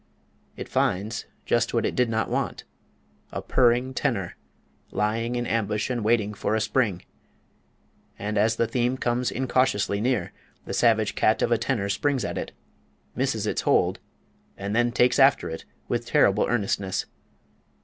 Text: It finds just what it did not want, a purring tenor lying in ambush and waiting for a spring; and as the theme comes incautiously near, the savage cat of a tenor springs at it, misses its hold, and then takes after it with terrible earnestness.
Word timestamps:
It 0.57 0.67
finds 0.67 1.27
just 1.45 1.75
what 1.75 1.85
it 1.85 1.93
did 1.95 2.09
not 2.09 2.27
want, 2.27 2.63
a 3.31 3.39
purring 3.39 3.93
tenor 3.93 4.35
lying 4.89 5.35
in 5.35 5.45
ambush 5.45 5.91
and 5.91 6.03
waiting 6.03 6.33
for 6.33 6.55
a 6.55 6.59
spring; 6.59 7.05
and 8.17 8.35
as 8.35 8.55
the 8.55 8.65
theme 8.65 8.97
comes 8.97 9.29
incautiously 9.29 10.01
near, 10.01 10.33
the 10.65 10.73
savage 10.73 11.13
cat 11.13 11.43
of 11.43 11.51
a 11.51 11.57
tenor 11.59 11.87
springs 11.87 12.25
at 12.25 12.39
it, 12.39 12.51
misses 13.15 13.45
its 13.45 13.61
hold, 13.61 13.99
and 14.57 14.75
then 14.75 14.91
takes 14.91 15.19
after 15.19 15.51
it 15.51 15.65
with 15.87 16.07
terrible 16.07 16.47
earnestness. 16.49 17.05